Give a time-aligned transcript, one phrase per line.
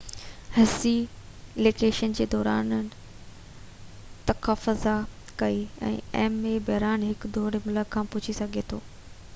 [0.59, 0.93] هسي
[1.63, 2.71] election جي دوران
[4.31, 4.95] تقاضا
[5.43, 5.93] ڪئي ته
[6.23, 8.85] ايم اي بحران جي هڪ دور ۾ ملڪ کان ڀڄي سگهي ٿو